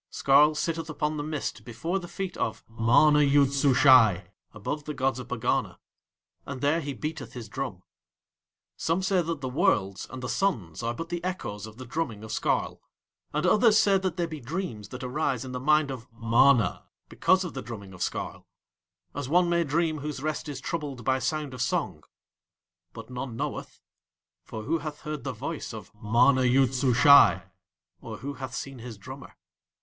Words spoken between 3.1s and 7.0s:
YOOD SUSHAI, above the gods of Pegana, and there he